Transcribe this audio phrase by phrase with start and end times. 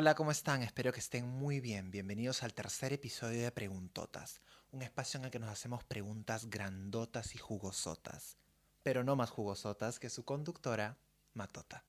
[0.00, 0.62] Hola, ¿cómo están?
[0.62, 1.90] Espero que estén muy bien.
[1.90, 4.40] Bienvenidos al tercer episodio de Preguntotas,
[4.70, 8.36] un espacio en el que nos hacemos preguntas grandotas y jugosotas,
[8.84, 10.98] pero no más jugosotas que su conductora,
[11.34, 11.84] Matota.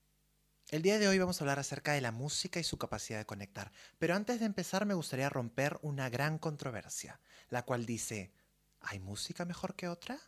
[0.70, 3.28] El día de hoy vamos a hablar acerca de la música y su capacidad de
[3.28, 7.20] conectar, pero antes de empezar me gustaría romper una gran controversia,
[7.50, 8.32] la cual dice,
[8.80, 10.20] ¿hay música mejor que otra?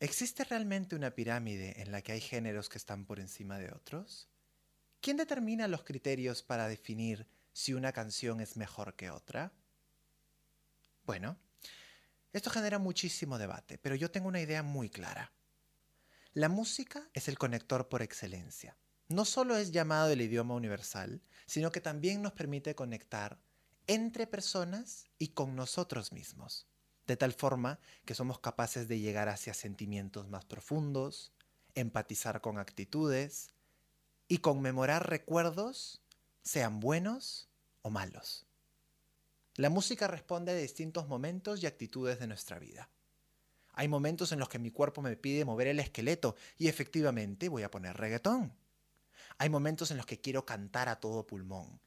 [0.00, 4.28] ¿Existe realmente una pirámide en la que hay géneros que están por encima de otros?
[5.00, 9.52] ¿Quién determina los criterios para definir si una canción es mejor que otra?
[11.04, 11.38] Bueno,
[12.32, 15.32] esto genera muchísimo debate, pero yo tengo una idea muy clara.
[16.32, 18.76] La música es el conector por excelencia
[19.10, 23.40] no solo es llamado el idioma universal, sino que también nos permite conectar
[23.88, 26.68] entre personas y con nosotros mismos,
[27.08, 31.32] de tal forma que somos capaces de llegar hacia sentimientos más profundos,
[31.74, 33.52] empatizar con actitudes
[34.30, 36.00] y conmemorar recuerdos,
[36.44, 37.48] sean buenos
[37.82, 38.46] o malos.
[39.56, 42.88] La música responde a distintos momentos y actitudes de nuestra vida.
[43.72, 47.64] Hay momentos en los que mi cuerpo me pide mover el esqueleto y efectivamente voy
[47.64, 48.54] a poner reggaetón.
[49.38, 51.80] Hay momentos en los que quiero cantar a todo pulmón.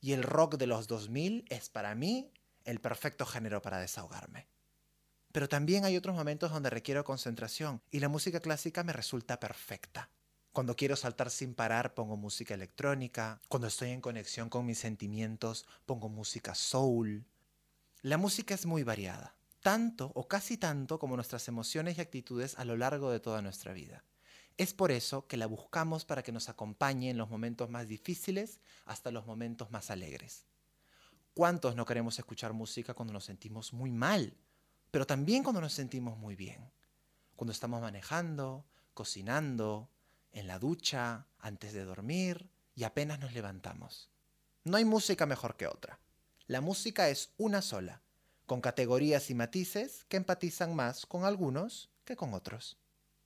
[0.00, 2.32] Y el rock de los 2000 es para mí
[2.64, 4.48] el perfecto género para desahogarme.
[5.30, 10.10] Pero también hay otros momentos donde requiero concentración y la música clásica me resulta perfecta.
[10.54, 15.66] Cuando quiero saltar sin parar pongo música electrónica, cuando estoy en conexión con mis sentimientos
[15.84, 17.24] pongo música soul.
[18.02, 22.64] La música es muy variada, tanto o casi tanto como nuestras emociones y actitudes a
[22.64, 24.04] lo largo de toda nuestra vida.
[24.56, 28.60] Es por eso que la buscamos para que nos acompañe en los momentos más difíciles
[28.84, 30.46] hasta los momentos más alegres.
[31.34, 34.36] ¿Cuántos no queremos escuchar música cuando nos sentimos muy mal?
[34.92, 36.70] Pero también cuando nos sentimos muy bien.
[37.34, 39.90] Cuando estamos manejando, cocinando,
[40.34, 44.10] en la ducha, antes de dormir y apenas nos levantamos.
[44.64, 45.98] No hay música mejor que otra.
[46.46, 48.02] La música es una sola,
[48.46, 52.76] con categorías y matices que empatizan más con algunos que con otros.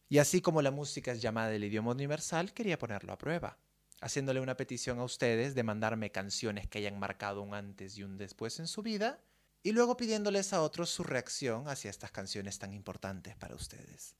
[0.08, 3.58] Y así como la música es llamada el idioma universal, quería ponerlo a prueba,
[4.00, 8.16] haciéndole una petición a ustedes de mandarme canciones que hayan marcado un antes y un
[8.16, 9.18] después en su vida,
[9.62, 14.14] y luego pidiéndoles a otros su reacción hacia estas canciones tan importantes para ustedes.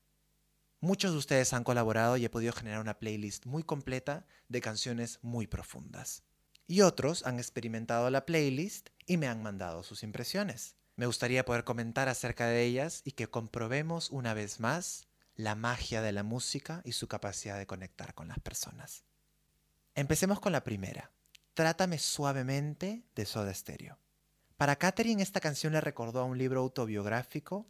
[0.80, 5.18] Muchos de ustedes han colaborado y he podido generar una playlist muy completa de canciones
[5.22, 6.22] muy profundas.
[6.68, 10.76] Y otros han experimentado la playlist y me han mandado sus impresiones.
[10.94, 16.00] Me gustaría poder comentar acerca de ellas y que comprobemos una vez más la magia
[16.00, 19.04] de la música y su capacidad de conectar con las personas.
[19.96, 21.10] Empecemos con la primera.
[21.54, 23.98] Trátame suavemente de Soda Stereo.
[24.56, 27.68] Para Katherine esta canción le recordó a un libro autobiográfico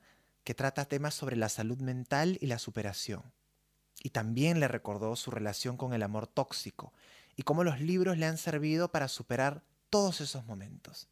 [0.49, 3.23] que trata temas sobre la salud mental y la superación.
[4.03, 6.95] Y también le recordó su relación con el amor tóxico
[7.37, 11.11] y cómo los libros le han servido para superar todos esos momentos.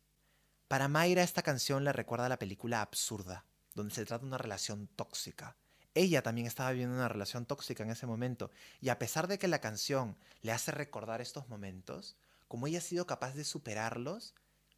[0.69, 3.45] Para Mayra esta canción le recuerda a la película Absurda,
[3.75, 5.55] donde se trata una relación tóxica,
[5.93, 8.51] ella también estaba viviendo una relación tóxica en ese momento.
[8.81, 12.17] Y a pesar de que la canción le hace recordar estos momentos,
[12.49, 14.35] como ella ha sido capaz de superarlos,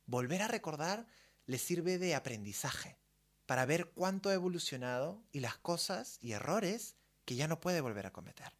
[0.07, 1.07] volver a recordar
[1.47, 2.99] le sirve de aprendizaje
[3.49, 8.05] para ver cuánto ha evolucionado y las cosas y errores que ya no puede volver
[8.05, 8.53] a cometer.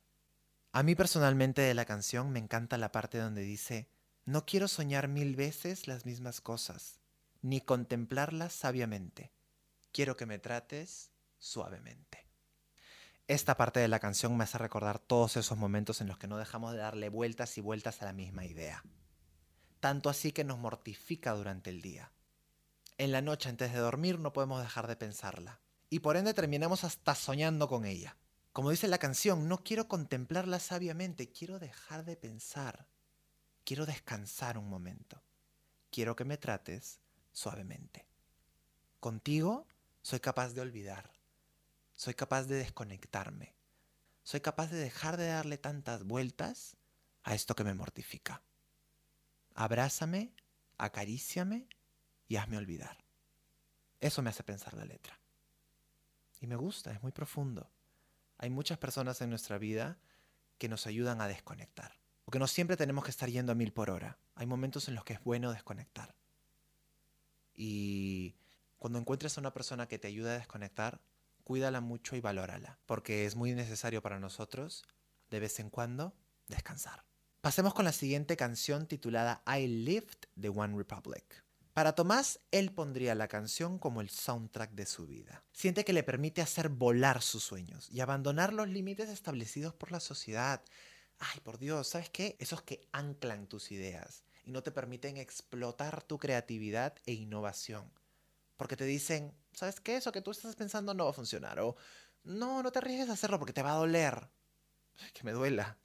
[0.73, 3.91] A mí personalmente de la canción me encanta la parte donde dice,
[4.25, 7.01] no quiero soñar mil veces las mismas cosas,
[7.43, 9.31] ni contemplarlas sabiamente.
[9.93, 12.27] Quiero que me trates suavemente.
[13.27, 16.39] Esta parte de la canción me hace recordar todos esos momentos en los que no
[16.39, 18.83] dejamos de darle vueltas y vueltas a la misma idea.
[19.81, 22.11] Tanto así que nos mortifica durante el día.
[22.99, 25.61] En la noche antes de dormir no podemos dejar de pensarla.
[25.89, 28.17] Y por ende terminamos hasta soñando con ella.
[28.53, 32.87] Como dice la canción, no quiero contemplarla sabiamente, quiero dejar de pensar.
[33.65, 35.23] Quiero descansar un momento.
[35.91, 37.01] Quiero que me trates
[37.33, 38.07] suavemente.
[39.01, 39.67] Contigo
[40.03, 41.19] soy capaz de olvidar
[41.99, 43.57] soy capaz de desconectarme.
[44.23, 46.77] Soy capaz de dejar de darle tantas vueltas
[47.25, 48.41] a esto que me mortifica.
[49.53, 50.33] Abrázame,
[50.77, 51.69] acaríciame
[52.29, 53.05] y hazme olvidar.
[54.01, 55.19] Eso me hace pensar la letra.
[56.41, 57.71] Y me gusta, es muy profundo.
[58.37, 59.99] Hay muchas personas en nuestra vida
[60.59, 61.99] que nos ayudan a desconectar.
[62.25, 64.19] Porque no siempre tenemos que estar yendo a mil por hora.
[64.35, 66.15] Hay momentos en los que es bueno desconectar.
[67.55, 68.37] Y
[68.77, 71.01] cuando encuentres a una persona que te ayuda a desconectar,
[71.43, 74.85] cuídala mucho y valórala, porque es muy necesario para nosotros,
[75.31, 76.15] de vez en cuando,
[76.47, 77.05] descansar.
[77.41, 81.43] Pasemos con la siguiente canción titulada I Lived de One Republic.
[81.79, 85.45] Para Tomás, él pondría la canción como el soundtrack de su vida.
[85.53, 90.01] Siente que le permite hacer volar sus sueños y abandonar los límites establecidos por la
[90.01, 90.61] sociedad.
[91.21, 92.35] Ay, por Dios, ¿sabes qué?
[92.41, 97.89] Esos que anclan tus ideas y no te permiten explotar tu creatividad e innovación.
[98.57, 99.99] Porque te dicen, ¿sabes qué?
[99.99, 101.61] Eso que tú estás pensando no va a funcionar.
[101.61, 101.77] O
[102.25, 104.29] no, no te arriesgues a hacerlo porque te va a doler.
[105.15, 105.79] Que me duela.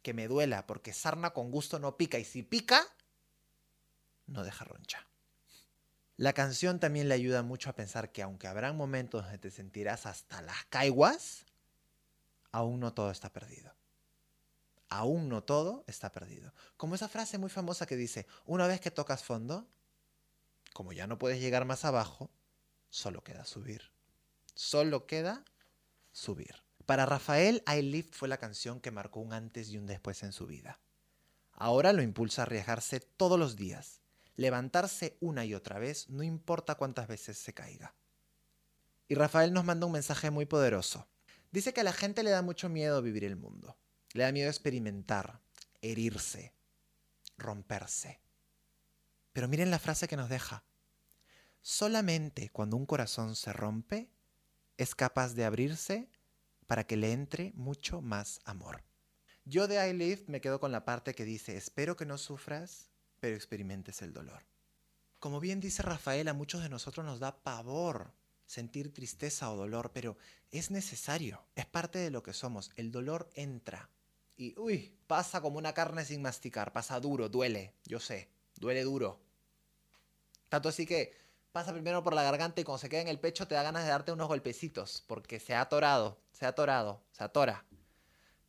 [0.00, 2.18] Que me duela, porque sarna con gusto no pica.
[2.18, 2.82] Y si pica,
[4.26, 5.06] no deja roncha.
[6.16, 10.06] La canción también le ayuda mucho a pensar que aunque habrán momentos donde te sentirás
[10.06, 11.44] hasta las caiguas,
[12.52, 13.74] aún no todo está perdido.
[14.88, 16.54] Aún no todo está perdido.
[16.76, 19.66] Como esa frase muy famosa que dice, una vez que tocas fondo,
[20.72, 22.30] como ya no puedes llegar más abajo,
[22.90, 23.90] solo queda subir.
[24.54, 25.44] Solo queda
[26.12, 26.54] subir.
[26.86, 30.32] Para Rafael, I Lift fue la canción que marcó un antes y un después en
[30.32, 30.78] su vida.
[31.52, 34.00] Ahora lo impulsa a arriesgarse todos los días,
[34.36, 37.94] levantarse una y otra vez, no importa cuántas veces se caiga.
[39.08, 41.08] Y Rafael nos manda un mensaje muy poderoso.
[41.52, 43.76] Dice que a la gente le da mucho miedo vivir el mundo.
[44.12, 45.40] Le da miedo experimentar,
[45.82, 46.54] herirse,
[47.36, 48.20] romperse.
[49.32, 50.64] Pero miren la frase que nos deja.
[51.60, 54.10] Solamente cuando un corazón se rompe,
[54.78, 56.08] es capaz de abrirse
[56.66, 58.82] para que le entre mucho más amor.
[59.44, 62.90] Yo de I me quedo con la parte que dice, espero que no sufras
[63.24, 64.42] pero experimentes el dolor.
[65.18, 68.12] Como bien dice Rafael, a muchos de nosotros nos da pavor
[68.44, 70.18] sentir tristeza o dolor, pero
[70.50, 72.70] es necesario, es parte de lo que somos.
[72.76, 73.88] El dolor entra
[74.36, 79.18] y, uy, pasa como una carne sin masticar, pasa duro, duele, yo sé, duele duro.
[80.50, 81.16] Tanto así que
[81.50, 83.84] pasa primero por la garganta y cuando se queda en el pecho te da ganas
[83.84, 87.64] de darte unos golpecitos, porque se ha atorado, se ha atorado, se atora.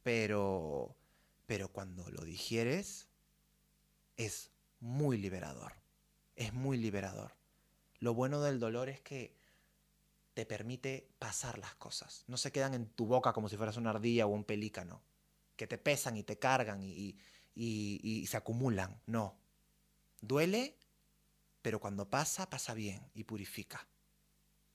[0.04, 0.98] Pero,
[1.46, 3.08] pero cuando lo digieres,
[4.18, 5.74] es muy liberador.
[6.36, 7.36] Es muy liberador.
[8.00, 9.36] Lo bueno del dolor es que
[10.34, 12.26] te permite pasar las cosas.
[12.28, 15.02] No se quedan en tu boca como si fueras una ardilla o un pelícano,
[15.56, 17.18] que te pesan y te cargan y,
[17.56, 19.00] y se acumulan.
[19.06, 19.38] No.
[20.22, 20.78] Duele,
[21.62, 23.88] pero cuando pasa, pasa bien y purifica.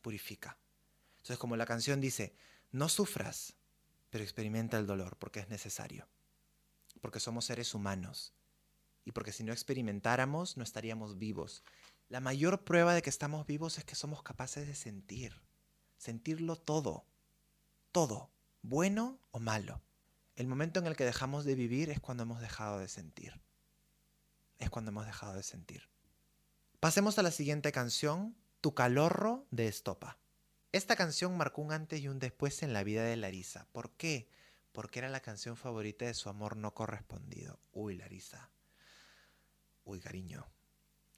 [0.00, 0.56] Purifica.
[1.18, 2.34] Entonces, como la canción dice,
[2.72, 3.54] no sufras,
[4.08, 6.08] pero experimenta el dolor porque es necesario.
[7.00, 8.32] Porque somos seres humanos
[9.04, 11.62] y porque si no experimentáramos no estaríamos vivos.
[12.08, 15.40] La mayor prueba de que estamos vivos es que somos capaces de sentir,
[15.96, 17.06] sentirlo todo,
[17.92, 18.30] todo,
[18.62, 19.80] bueno o malo.
[20.36, 23.40] El momento en el que dejamos de vivir es cuando hemos dejado de sentir.
[24.58, 25.88] Es cuando hemos dejado de sentir.
[26.80, 30.18] Pasemos a la siguiente canción, Tu calorro de Estopa.
[30.72, 33.66] Esta canción marcó un antes y un después en la vida de Larisa.
[33.72, 34.28] ¿Por qué?
[34.72, 37.60] Porque era la canción favorita de su amor no correspondido.
[37.72, 38.50] Uy, Larisa,
[39.90, 40.46] Uy, cariño,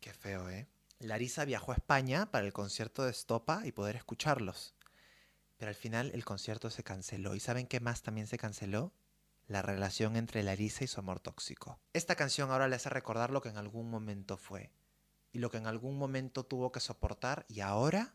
[0.01, 0.67] qué feo, ¿eh?
[0.99, 4.75] Larisa viajó a España para el concierto de Estopa y poder escucharlos.
[5.59, 7.35] Pero al final el concierto se canceló.
[7.35, 8.95] ¿Y saben qué más también se canceló?
[9.47, 11.81] La relación entre Larisa y su amor tóxico.
[11.93, 14.73] Esta canción ahora le hace recordar lo que en algún momento fue.
[15.33, 18.15] Y lo que en algún momento tuvo que soportar y ahora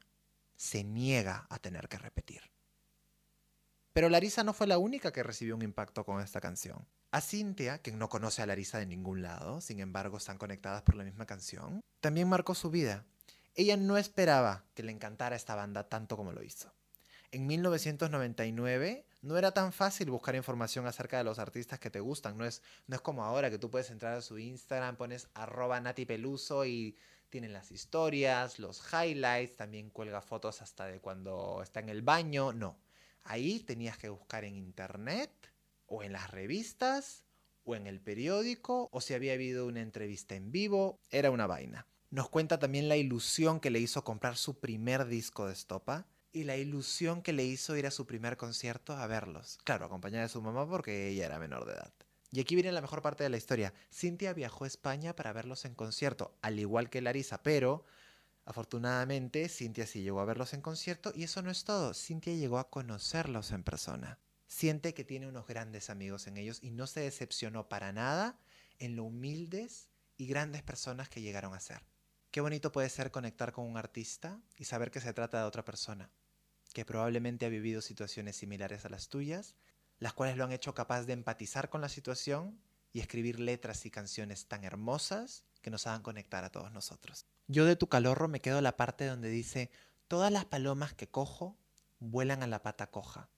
[0.55, 2.41] se niega a tener que repetir.
[3.97, 6.87] Pero Larisa no fue la única que recibió un impacto con esta canción.
[7.09, 10.93] A Cynthia, quien no conoce a Larisa de ningún lado, sin embargo están conectadas por
[10.93, 13.07] la misma canción, también marcó su vida.
[13.55, 16.71] Ella no esperaba que le encantara esta banda tanto como lo hizo.
[17.31, 22.37] En 1999 no era tan fácil buscar información acerca de los artistas que te gustan.
[22.37, 25.81] No es, no es como ahora que tú puedes entrar a su Instagram, pones arroba
[25.81, 26.95] Nati Peluso y
[27.31, 32.53] tienen las historias, los highlights, también cuelga fotos hasta de cuando está en el baño.
[32.53, 32.77] No,
[33.27, 35.31] ahí tenías que buscar en internet
[35.85, 37.23] o en las revistas,
[37.63, 41.85] o en el periódico, o si había habido una entrevista en vivo, era una vaina.
[42.09, 46.45] Nos cuenta también la ilusión que le hizo comprar su primer disco de estopa y
[46.45, 49.57] la ilusión que le hizo ir a su primer concierto a verlos.
[49.65, 51.93] Claro, acompañada de su mamá porque ella era menor de edad.
[52.31, 53.73] Y aquí viene la mejor parte de la historia.
[53.91, 57.83] Cintia viajó a España para verlos en concierto, al igual que Larisa, pero
[58.47, 61.93] afortunadamente Cintia sí llegó a verlos en concierto y eso no es todo.
[61.93, 66.71] Cintia llegó a conocerlos en persona siente que tiene unos grandes amigos en ellos y
[66.71, 68.39] no se decepcionó para nada
[68.79, 71.83] en lo humildes y grandes personas que llegaron a ser.
[72.31, 75.65] Qué bonito puede ser conectar con un artista y saber que se trata de otra
[75.65, 76.09] persona,
[76.73, 79.55] que probablemente ha vivido situaciones similares a las tuyas,
[79.99, 82.59] las cuales lo han hecho capaz de empatizar con la situación
[82.97, 87.27] y escribir letras y canciones tan hermosas que nos hagan conectar a todos nosotros.
[87.47, 89.69] Yo de tu calorro me quedo la parte donde dice,
[90.07, 91.55] todas las palomas que cojo
[91.99, 93.29] vuelan a la pata coja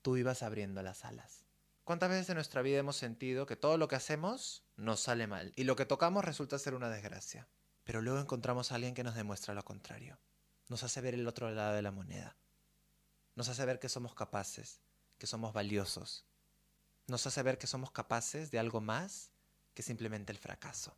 [0.00, 1.44] tú ibas abriendo las alas.
[1.82, 5.52] ¿Cuántas veces en nuestra vida hemos sentido que todo lo que hacemos nos sale mal
[5.54, 7.46] y lo que tocamos resulta ser una desgracia?
[7.84, 10.18] Pero luego encontramos a alguien que nos demuestra lo contrario.
[10.68, 12.36] Nos hace ver el otro lado de la moneda.
[13.34, 14.80] Nos hace ver que somos capaces,
[15.18, 16.26] que somos valiosos.
[17.06, 19.30] Nos hace ver que somos capaces de algo más
[19.74, 20.96] que simplemente el fracaso.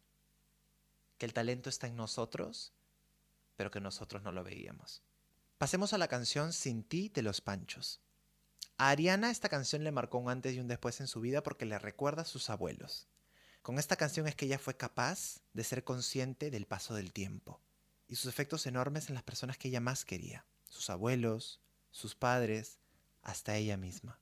[1.18, 2.74] que el talento está en nosotros,
[3.56, 5.02] pero que nosotros no lo veíamos.
[5.58, 8.00] Pasemos a la canción Sin ti de los Panchos.
[8.76, 11.64] A Ariana esta canción le marcó un antes y un después en su vida porque
[11.64, 13.08] le recuerda a sus abuelos.
[13.62, 17.62] Con esta canción es que ella fue capaz de ser consciente del paso del tiempo
[18.06, 22.78] y sus efectos enormes en las personas que ella más quería, sus abuelos, sus padres,
[23.22, 24.20] hasta ella misma.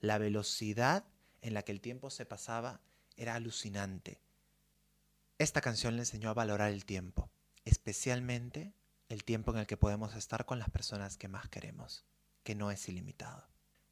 [0.00, 1.04] La velocidad
[1.42, 2.80] en la que el tiempo se pasaba
[3.16, 4.20] era alucinante.
[5.38, 7.30] Esta canción le enseñó a valorar el tiempo,
[7.64, 8.72] especialmente
[9.10, 12.04] el tiempo en el que podemos estar con las personas que más queremos,
[12.44, 13.46] que no es ilimitado.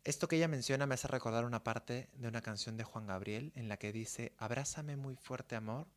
[0.04, 3.52] Esto que ella menciona me hace recordar una parte de una canción de Juan Gabriel
[3.54, 5.88] en la que dice, abrázame muy fuerte amor,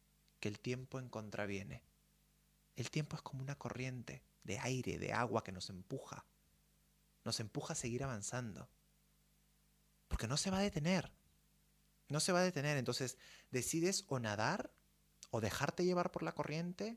[0.42, 1.84] que el tiempo en contra viene.
[2.76, 6.26] El tiempo es como una corriente de aire, de agua que nos empuja.
[7.24, 8.68] Nos empuja a seguir avanzando.
[10.22, 11.12] Porque no se va a detener.
[12.08, 12.78] No se va a detener.
[12.78, 13.18] Entonces
[13.50, 14.72] decides o nadar
[15.32, 16.96] o dejarte llevar por la corriente,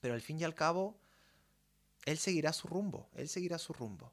[0.00, 1.00] pero al fin y al cabo,
[2.04, 4.12] él seguirá su rumbo, él seguirá su rumbo.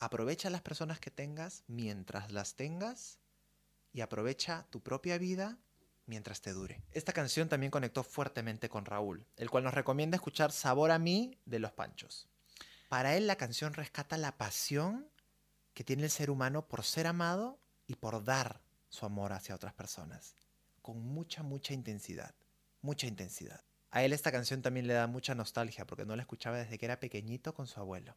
[0.00, 3.20] Aprovecha las personas que tengas mientras las tengas
[3.92, 5.60] y aprovecha tu propia vida
[6.06, 6.82] mientras te dure.
[6.90, 11.38] Esta canción también conectó fuertemente con Raúl, el cual nos recomienda escuchar Sabor a mí
[11.44, 12.26] de Los Panchos.
[12.88, 15.11] Para él la canción rescata la pasión
[15.74, 19.72] que tiene el ser humano por ser amado y por dar su amor hacia otras
[19.72, 20.34] personas,
[20.82, 22.34] con mucha, mucha intensidad,
[22.80, 23.64] mucha intensidad.
[23.90, 26.86] A él esta canción también le da mucha nostalgia porque no la escuchaba desde que
[26.86, 28.16] era pequeñito con su abuelo.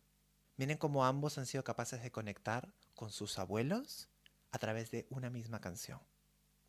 [0.58, 4.10] Miren cómo ambos han sido capaces de conectar con sus abuelos
[4.52, 6.00] a través de una misma canción.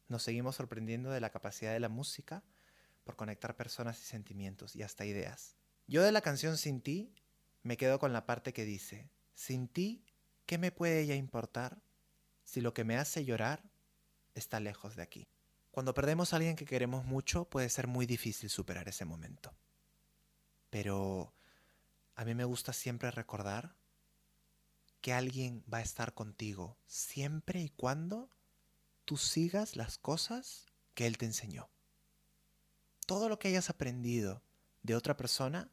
[0.09, 2.43] Nos seguimos sorprendiendo de la capacidad de la música
[3.05, 5.57] por conectar personas y sentimientos y hasta ideas.
[5.87, 7.14] Yo de la canción Sin ti
[7.62, 10.05] me quedo con la parte que dice, Sin ti,
[10.46, 11.82] ¿qué me puede ya importar
[12.44, 13.62] si lo que me hace llorar
[14.34, 15.28] está lejos de aquí?
[15.70, 19.52] Cuando perdemos a alguien que queremos mucho puede ser muy difícil superar ese momento.
[20.70, 21.34] Pero
[22.14, 23.76] a mí me gusta siempre recordar
[25.02, 28.30] que alguien va a estar contigo siempre y cuando
[29.04, 31.68] tú sigas las cosas que Él te enseñó.
[33.04, 34.42] Todo lo que hayas aprendido
[34.82, 35.70] de otra persona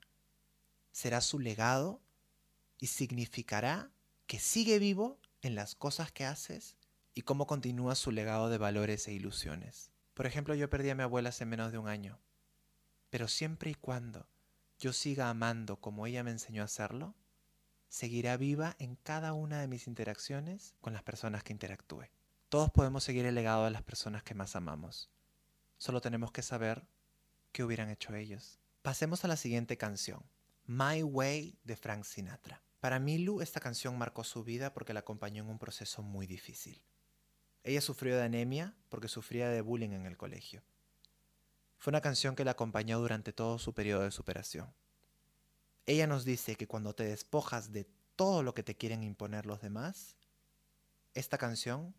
[0.92, 2.02] será su legado
[2.78, 3.93] y significará
[4.28, 6.76] que sigue vivo en las cosas que haces
[7.14, 9.92] y cómo continúa su legado de valores e ilusiones.
[10.14, 12.20] Por ejemplo, yo perdí a mi abuela hace menos de un año,
[13.10, 14.28] pero siempre y cuando
[14.80, 17.16] yo siga amando como ella me enseñó a hacerlo,
[17.90, 22.06] seguirá viva en cada una de mis interacciones con las personas que interactúe.
[22.50, 25.10] Todos podemos seguir el legado de las personas que más amamos.
[25.78, 26.88] Solo tenemos que saber
[27.52, 28.60] qué hubieran hecho ellos.
[28.82, 30.24] Pasemos a la siguiente canción,
[30.66, 32.62] My Way de Frank Sinatra.
[32.84, 36.84] Para Milu esta canción marcó su vida porque la acompañó en un proceso muy difícil.
[37.64, 40.62] Ella sufrió de anemia porque sufría de bullying en el colegio.
[41.78, 44.74] Fue una canción que la acompañó durante todo su periodo de superación.
[45.86, 47.88] Ella nos dice que cuando te despojas de
[48.18, 50.18] todo lo que te quieren imponer los demás,
[51.14, 51.96] esta canción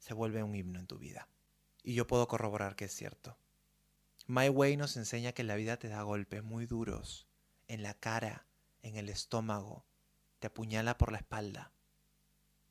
[0.00, 1.28] se vuelve un himno en tu vida.
[1.84, 3.38] Y yo puedo corroborar que es cierto.
[4.26, 7.28] My Way nos enseña que la vida te da golpes muy duros,
[7.68, 8.48] en la cara,
[8.82, 9.86] en el estómago,
[10.42, 11.70] te apuñala por la espalda.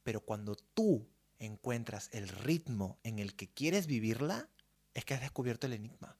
[0.03, 1.07] Pero cuando tú
[1.39, 4.49] encuentras el ritmo en el que quieres vivirla,
[4.93, 6.17] es que has descubierto el enigma.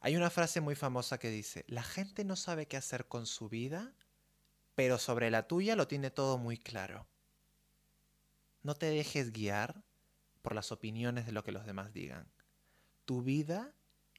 [0.00, 3.48] Hay una frase muy famosa que dice, la gente no sabe qué hacer con su
[3.48, 3.94] vida,
[4.74, 7.06] pero sobre la tuya lo tiene todo muy claro.
[8.62, 9.82] No te dejes guiar
[10.42, 12.30] por las opiniones de lo que los demás digan.
[13.06, 13.72] Tu vida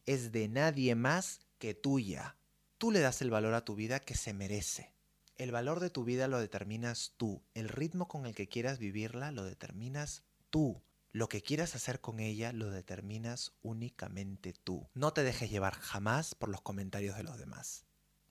[0.08, 2.38] es de nadie más que tuya.
[2.80, 4.95] Tú le das el valor a tu vida que se merece.
[5.38, 7.44] El valor de tu vida lo determinas tú.
[7.54, 10.82] El ritmo con el que quieras vivirla lo determinas tú.
[11.12, 14.88] Lo que quieras hacer con ella lo determinas únicamente tú.
[14.94, 17.86] No te dejes llevar jamás por los comentarios de los demás.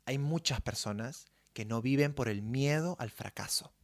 [0.06, 3.74] Hay muchas personas que no viven por el miedo al fracaso.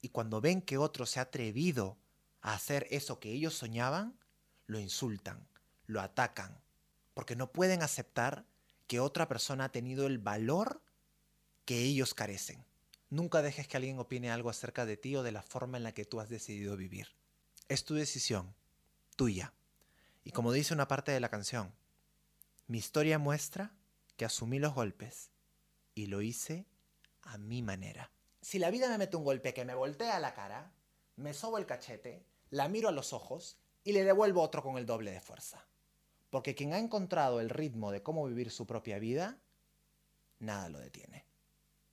[0.00, 1.98] Y cuando ven que otro se ha atrevido
[2.40, 4.18] a hacer eso que ellos soñaban,
[4.66, 5.48] lo insultan,
[5.86, 6.60] lo atacan,
[7.14, 8.46] porque no pueden aceptar
[8.86, 10.82] que otra persona ha tenido el valor
[11.68, 12.64] que ellos carecen.
[13.10, 15.92] Nunca dejes que alguien opine algo acerca de ti o de la forma en la
[15.92, 17.08] que tú has decidido vivir.
[17.68, 18.54] Es tu decisión,
[19.16, 19.52] tuya.
[20.24, 21.74] Y como dice una parte de la canción,
[22.68, 23.74] mi historia muestra
[24.16, 25.30] que asumí los golpes
[25.94, 26.64] y lo hice
[27.20, 28.10] a mi manera.
[28.40, 30.72] Si la vida me mete un golpe que me voltea la cara,
[31.16, 34.86] me sobo el cachete, la miro a los ojos y le devuelvo otro con el
[34.86, 35.66] doble de fuerza.
[36.30, 39.38] Porque quien ha encontrado el ritmo de cómo vivir su propia vida,
[40.38, 41.27] nada lo detiene.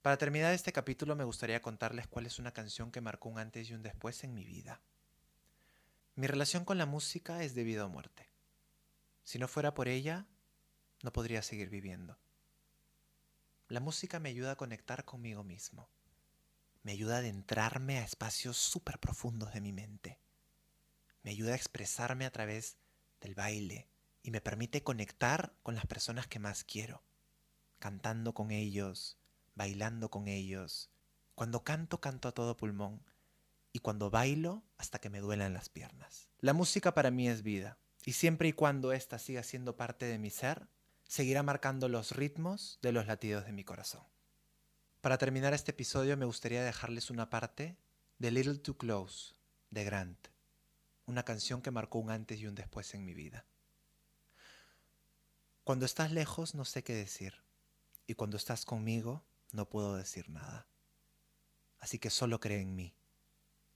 [0.06, 3.68] Para terminar este capítulo me gustaría contarles cuál es una canción que marcó un antes
[3.68, 4.80] y un después en mi vida.
[6.14, 8.30] Mi relación con la música es de vida o muerte.
[9.24, 10.28] Si no fuera por ella,
[11.02, 12.20] no podría seguir viviendo.
[13.66, 15.90] La música me ayuda a conectar conmigo mismo.
[16.84, 20.20] Me ayuda a adentrarme a espacios súper profundos de mi mente.
[21.24, 22.76] Me ayuda a expresarme a través
[23.20, 23.88] del baile
[24.22, 27.02] y me permite conectar con las personas que más quiero,
[27.80, 29.18] cantando con ellos,
[29.56, 30.90] bailando con ellos.
[31.34, 33.02] Cuando canto, canto a todo pulmón
[33.72, 36.28] y cuando bailo hasta que me duelan las piernas.
[36.38, 40.18] La música para mí es vida y siempre y cuando ésta siga siendo parte de
[40.18, 40.68] mi ser,
[41.08, 44.04] seguirá marcando los ritmos de los latidos de mi corazón.
[45.00, 47.76] Para terminar este episodio me gustaría dejarles una parte
[48.18, 49.34] de Little Too Close
[49.70, 50.28] de Grant,
[51.06, 53.44] una canción que marcó un antes y un después en mi vida.
[55.64, 57.34] Cuando estás lejos no sé qué decir
[58.06, 60.66] y cuando estás conmigo no puedo decir nada.
[61.78, 62.94] Así que solo cree en mí.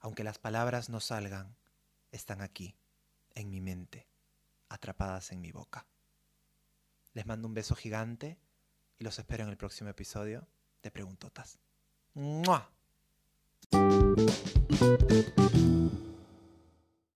[0.00, 1.56] Aunque las palabras no salgan,
[2.10, 2.76] están aquí,
[3.34, 4.08] en mi mente,
[4.68, 5.86] atrapadas en mi boca.
[7.12, 8.38] Les mando un beso gigante
[8.98, 10.46] y los espero en el próximo episodio
[10.82, 11.58] de Preguntotas.
[12.14, 12.70] ¡Mua!